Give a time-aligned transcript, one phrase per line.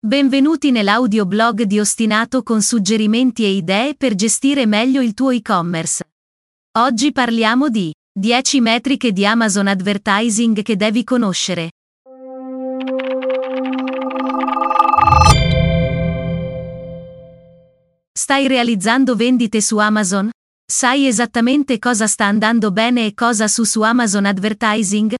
[0.00, 6.04] Benvenuti nell'audioblog di Ostinato con suggerimenti e idee per gestire meglio il tuo e-commerce.
[6.78, 11.70] Oggi parliamo di 10 metriche di Amazon Advertising che devi conoscere.
[18.12, 20.30] Stai realizzando vendite su Amazon?
[20.64, 25.16] Sai esattamente cosa sta andando bene e cosa su su Amazon Advertising?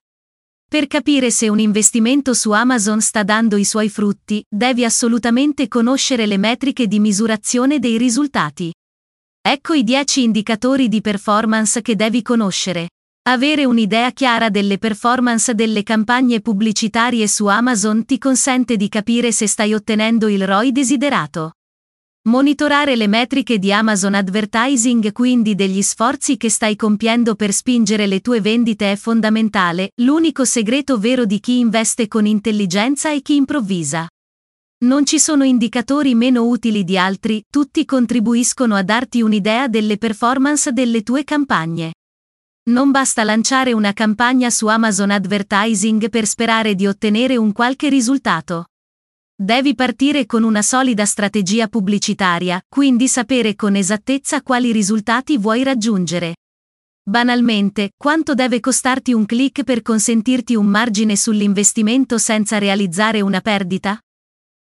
[0.70, 6.26] Per capire se un investimento su Amazon sta dando i suoi frutti, devi assolutamente conoscere
[6.26, 8.70] le metriche di misurazione dei risultati.
[9.40, 12.90] Ecco i 10 indicatori di performance che devi conoscere.
[13.30, 19.46] Avere un'idea chiara delle performance delle campagne pubblicitarie su Amazon ti consente di capire se
[19.46, 21.52] stai ottenendo il ROI desiderato.
[22.28, 28.20] Monitorare le metriche di Amazon Advertising quindi degli sforzi che stai compiendo per spingere le
[28.20, 34.06] tue vendite è fondamentale, l'unico segreto vero di chi investe con intelligenza e chi improvvisa.
[34.84, 40.70] Non ci sono indicatori meno utili di altri, tutti contribuiscono a darti un'idea delle performance
[40.70, 41.94] delle tue campagne.
[42.68, 48.66] Non basta lanciare una campagna su Amazon Advertising per sperare di ottenere un qualche risultato.
[49.40, 56.34] Devi partire con una solida strategia pubblicitaria, quindi sapere con esattezza quali risultati vuoi raggiungere.
[57.08, 63.96] Banalmente, quanto deve costarti un click per consentirti un margine sull'investimento senza realizzare una perdita?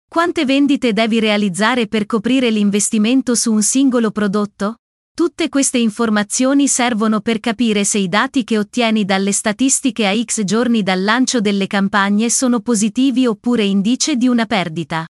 [0.09, 4.77] Quante vendite devi realizzare per coprire l'investimento su un singolo prodotto?
[5.15, 10.43] Tutte queste informazioni servono per capire se i dati che ottieni dalle statistiche a X
[10.43, 15.05] giorni dal lancio delle campagne sono positivi oppure indice di una perdita.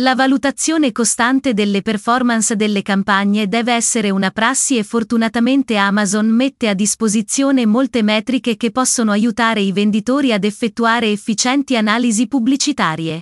[0.00, 6.68] La valutazione costante delle performance delle campagne deve essere una prassi e fortunatamente Amazon mette
[6.68, 13.20] a disposizione molte metriche che possono aiutare i venditori ad effettuare efficienti analisi pubblicitarie.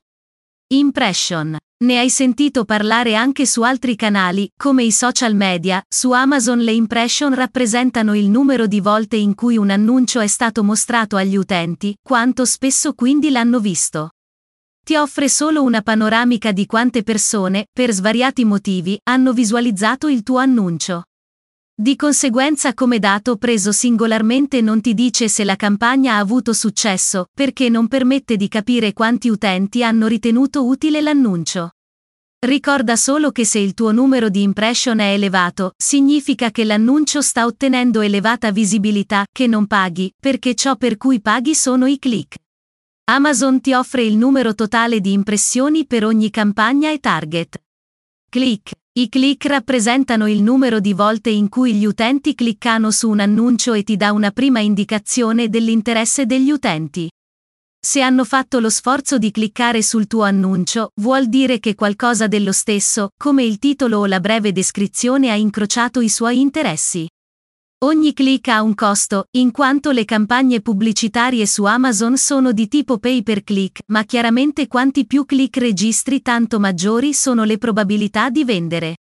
[0.69, 1.59] Impression.
[1.81, 6.73] Ne hai sentito parlare anche su altri canali, come i social media, su Amazon le
[6.73, 11.97] impression rappresentano il numero di volte in cui un annuncio è stato mostrato agli utenti,
[12.03, 14.11] quanto spesso quindi l'hanno visto.
[14.85, 20.39] Ti offre solo una panoramica di quante persone, per svariati motivi, hanno visualizzato il tuo
[20.39, 21.05] annuncio.
[21.81, 27.27] Di conseguenza come dato preso singolarmente non ti dice se la campagna ha avuto successo,
[27.33, 31.75] perché non permette di capire quanti utenti hanno ritenuto utile l'annuncio.
[32.41, 37.45] Ricorda solo che se il tuo numero di impression è elevato, significa che l'annuncio sta
[37.45, 42.37] ottenendo elevata visibilità, che non paghi, perché ciò per cui paghi sono i click.
[43.11, 47.61] Amazon ti offre il numero totale di impressioni per ogni campagna e target.
[48.31, 48.71] Click.
[48.93, 53.73] I click rappresentano il numero di volte in cui gli utenti cliccano su un annuncio
[53.73, 57.09] e ti dà una prima indicazione dell'interesse degli utenti.
[57.81, 62.53] Se hanno fatto lo sforzo di cliccare sul tuo annuncio, vuol dire che qualcosa dello
[62.53, 67.09] stesso, come il titolo o la breve descrizione, ha incrociato i suoi interessi.
[67.85, 72.99] Ogni click ha un costo, in quanto le campagne pubblicitarie su Amazon sono di tipo
[72.99, 78.43] pay per click, ma chiaramente quanti più click registri tanto maggiori sono le probabilità di
[78.43, 78.97] vendere.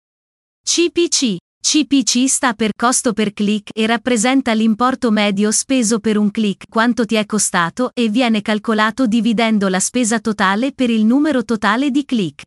[0.61, 1.37] CPC.
[1.67, 7.07] CPC sta per costo per click e rappresenta l'importo medio speso per un click, quanto
[7.07, 12.05] ti è costato e viene calcolato dividendo la spesa totale per il numero totale di
[12.05, 12.43] click.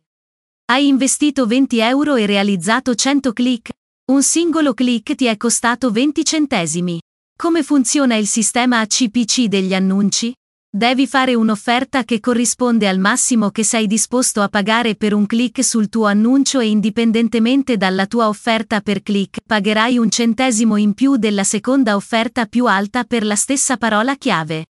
[0.71, 3.71] Hai investito 20 euro e realizzato 100 click?
[4.09, 7.01] Un singolo click ti è costato 20 centesimi.
[7.37, 10.33] Come funziona il sistema ACPC degli annunci?
[10.71, 15.63] Devi fare un'offerta che corrisponde al massimo che sei disposto a pagare per un click
[15.63, 21.15] sul tuo annuncio e indipendentemente dalla tua offerta per click, pagherai un centesimo in più
[21.15, 24.67] della seconda offerta più alta per la stessa parola chiave.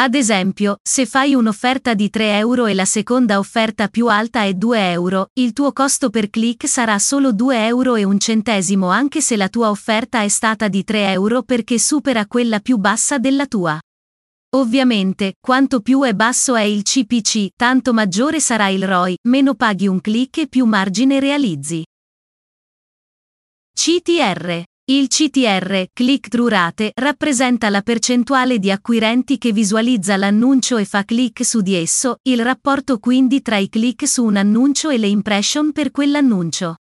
[0.00, 4.54] Ad esempio, se fai un'offerta di 3 euro e la seconda offerta più alta è
[4.54, 9.20] 2 euro, il tuo costo per click sarà solo 2 euro e un centesimo anche
[9.20, 13.46] se la tua offerta è stata di 3 euro perché supera quella più bassa della
[13.46, 13.78] tua.
[14.56, 19.86] Ovviamente, quanto più è basso è il CPC, tanto maggiore sarà il ROI, meno paghi
[19.86, 21.84] un click e più margine realizzi.
[23.72, 31.04] CTR il CTR, click-through rate, rappresenta la percentuale di acquirenti che visualizza l'annuncio e fa
[31.04, 35.06] click su di esso, il rapporto quindi tra i click su un annuncio e le
[35.06, 36.79] impression per quell'annuncio.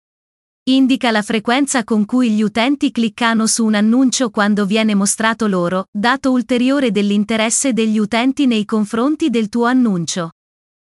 [0.64, 5.88] Indica la frequenza con cui gli utenti cliccano su un annuncio quando viene mostrato loro,
[5.92, 10.32] dato ulteriore dell'interesse degli utenti nei confronti del tuo annuncio.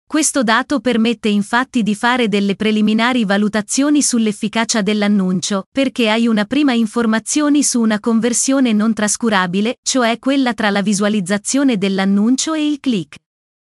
[0.07, 6.75] Questo dato permette infatti di fare delle preliminari valutazioni sull'efficacia dell'annuncio, perché hai una prima
[6.75, 13.22] informazione su una conversione non trascurabile, cioè quella tra la visualizzazione dell'annuncio e il click.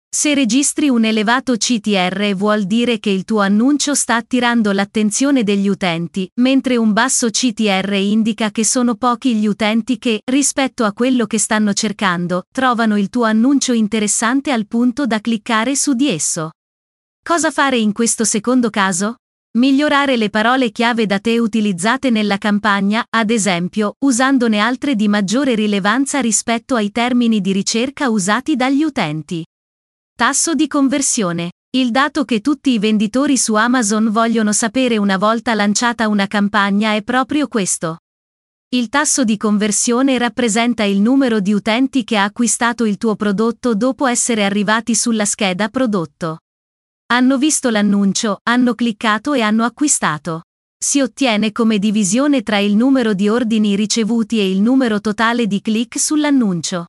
[0.09, 5.69] Se registri un elevato CTR vuol dire che il tuo annuncio sta attirando l'attenzione degli
[5.69, 11.27] utenti, mentre un basso CTR indica che sono pochi gli utenti che, rispetto a quello
[11.27, 16.53] che stanno cercando, trovano il tuo annuncio interessante al punto da cliccare su di esso.
[17.23, 19.17] Cosa fare in questo secondo caso?
[19.59, 25.55] Migliorare le parole chiave da te utilizzate nella campagna, ad esempio, usandone altre di maggiore
[25.55, 29.45] rilevanza rispetto ai termini di ricerca usati dagli utenti.
[30.19, 31.53] Tasso di conversione.
[31.77, 36.95] Il dato che tutti i venditori su Amazon vogliono sapere una volta lanciata una campagna
[36.95, 37.99] è proprio questo.
[38.71, 43.75] Il tasso di conversione rappresenta il numero di utenti che ha acquistato il tuo prodotto
[43.75, 46.39] dopo essere arrivati sulla scheda prodotto.
[47.09, 50.45] Hanno visto l'annuncio, hanno cliccato e hanno acquistato.
[50.83, 55.61] Si ottiene come divisione tra il numero di ordini ricevuti e il numero totale di
[55.61, 56.87] click sull'annuncio.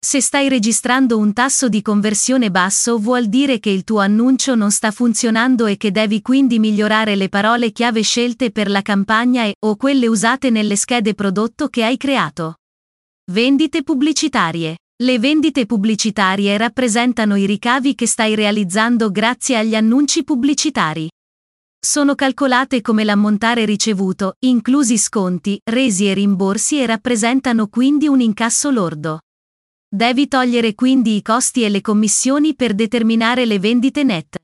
[0.00, 4.70] Se stai registrando un tasso di conversione basso vuol dire che il tuo annuncio non
[4.70, 9.56] sta funzionando e che devi quindi migliorare le parole chiave scelte per la campagna e
[9.58, 12.58] o quelle usate nelle schede prodotto che hai creato.
[13.32, 14.76] Vendite pubblicitarie.
[15.02, 21.08] Le vendite pubblicitarie rappresentano i ricavi che stai realizzando grazie agli annunci pubblicitari.
[21.84, 28.70] Sono calcolate come l'ammontare ricevuto, inclusi sconti, resi e rimborsi e rappresentano quindi un incasso
[28.70, 29.18] lordo.
[29.90, 34.36] Devi togliere quindi i costi e le commissioni per determinare le vendite net.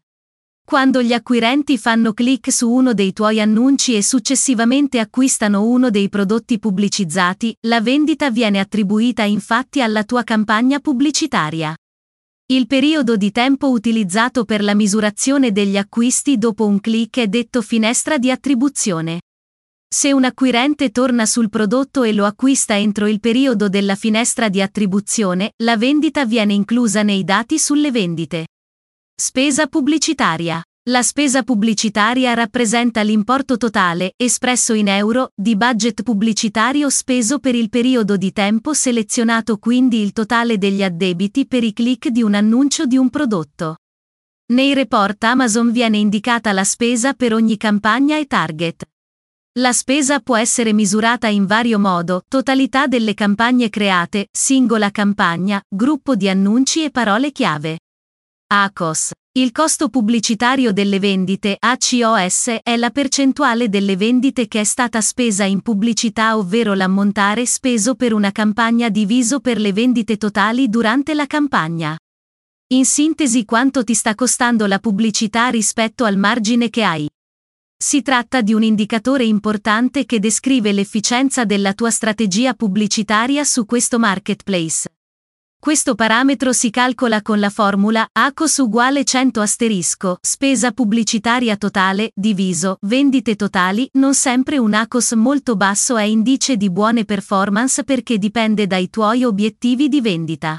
[0.65, 6.09] Quando gli acquirenti fanno clic su uno dei tuoi annunci e successivamente acquistano uno dei
[6.09, 11.77] prodotti pubblicizzati, la vendita viene attribuita infatti alla tua campagna pubblicitaria.
[12.47, 17.61] Il periodo di tempo utilizzato per la misurazione degli acquisti dopo un clic è detto
[17.61, 19.21] finestra di attribuzione.
[19.89, 24.61] Se un acquirente torna sul prodotto e lo acquista entro il periodo della finestra di
[24.61, 28.47] attribuzione, la vendita viene inclusa nei dati sulle vendite.
[29.15, 30.63] Spesa pubblicitaria.
[30.91, 37.71] La spesa pubblicitaria rappresenta l'importo totale, espresso in euro, di budget pubblicitario speso per il
[37.71, 42.85] periodo di tempo selezionato quindi il totale degli addebiti per i click di un annuncio
[42.85, 43.77] di un prodotto.
[44.53, 48.85] Nei report Amazon viene indicata la spesa per ogni campagna e target.
[49.57, 56.17] La spesa può essere misurata in vario modo, totalità delle campagne create, singola campagna, gruppo
[56.17, 57.79] di annunci e parole chiave.
[58.49, 59.13] ACOS.
[59.37, 65.45] Il costo pubblicitario delle vendite ACOS è la percentuale delle vendite che è stata spesa
[65.45, 71.27] in pubblicità ovvero l'ammontare speso per una campagna diviso per le vendite totali durante la
[71.27, 71.97] campagna.
[72.73, 77.09] In sintesi quanto ti sta costando la pubblicità rispetto al margine che hai.
[77.87, 83.99] Si tratta di un indicatore importante che descrive l'efficienza della tua strategia pubblicitaria su questo
[83.99, 84.89] marketplace.
[85.61, 92.79] Questo parametro si calcola con la formula ACOS uguale 100 asterisco, spesa pubblicitaria totale, diviso,
[92.81, 98.67] vendite totali, non sempre un ACOS molto basso è indice di buone performance perché dipende
[98.67, 100.57] dai tuoi obiettivi di vendita.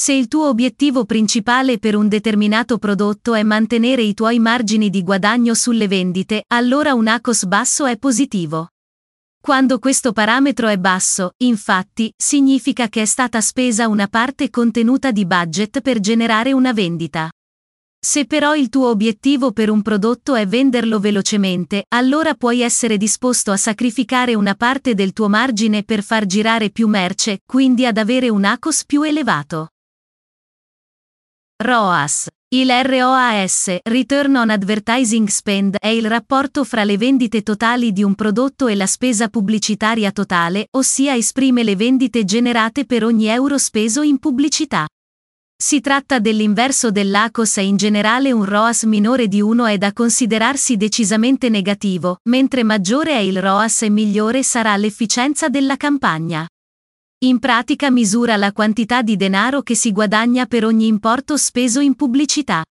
[0.00, 5.02] Se il tuo obiettivo principale per un determinato prodotto è mantenere i tuoi margini di
[5.02, 8.68] guadagno sulle vendite, allora un ACOS basso è positivo.
[9.42, 15.26] Quando questo parametro è basso, infatti, significa che è stata spesa una parte contenuta di
[15.26, 17.28] budget per generare una vendita.
[17.98, 23.50] Se però il tuo obiettivo per un prodotto è venderlo velocemente, allora puoi essere disposto
[23.50, 28.28] a sacrificare una parte del tuo margine per far girare più merce, quindi ad avere
[28.28, 29.70] un ACOS più elevato.
[31.60, 38.02] ROAS il ROAS, Return on Advertising Spend, è il rapporto fra le vendite totali di
[38.02, 43.58] un prodotto e la spesa pubblicitaria totale, ossia esprime le vendite generate per ogni euro
[43.58, 44.86] speso in pubblicità.
[45.54, 50.78] Si tratta dell'inverso dell'ACOS e in generale un ROAS minore di 1 è da considerarsi
[50.78, 56.46] decisamente negativo, mentre maggiore è il ROAS e migliore sarà l'efficienza della campagna.
[57.20, 61.96] In pratica misura la quantità di denaro che si guadagna per ogni importo speso in
[61.96, 62.62] pubblicità.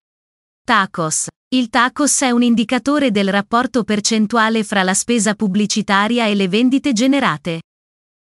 [0.64, 1.28] TACOS.
[1.54, 6.94] Il TACOS è un indicatore del rapporto percentuale fra la spesa pubblicitaria e le vendite
[6.94, 7.60] generate.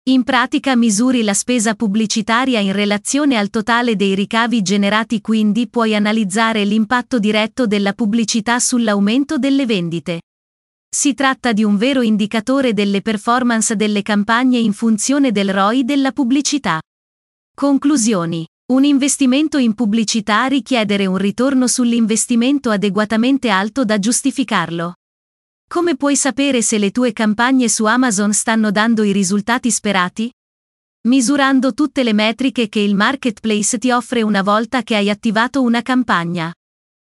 [0.10, 5.96] In pratica misuri la spesa pubblicitaria in relazione al totale dei ricavi generati quindi puoi
[5.96, 10.20] analizzare l'impatto diretto della pubblicità sull'aumento delle vendite.
[10.92, 16.12] Si tratta di un vero indicatore delle performance delle campagne in funzione del ROI della
[16.12, 16.82] pubblicità.
[17.56, 18.48] Conclusioni.
[18.72, 24.96] Un investimento in pubblicità richiede un ritorno sull'investimento adeguatamente alto da giustificarlo.
[25.68, 30.32] Come puoi sapere se le tue campagne su Amazon stanno dando i risultati sperati?
[31.08, 35.82] misurando tutte le metriche che il marketplace ti offre una volta che hai attivato una
[35.82, 36.52] campagna.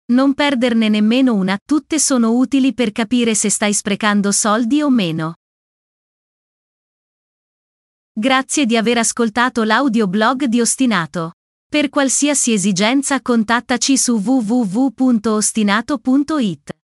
[0.07, 5.35] Non perderne nemmeno una, tutte sono utili per capire se stai sprecando soldi o meno.
[8.13, 11.33] Grazie di aver ascoltato l'audioblog di Ostinato.
[11.67, 16.82] Per qualsiasi esigenza contattaci su www.ostinato.it.